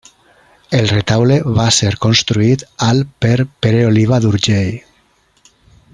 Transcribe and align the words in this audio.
El 0.77 0.87
retaule 0.91 1.35
va 1.59 1.65
ser 1.75 1.91
construït 2.07 2.65
al 2.89 3.05
per 3.27 3.35
Pere 3.67 3.85
Oliva 3.91 4.23
d'Urgell. 4.25 4.75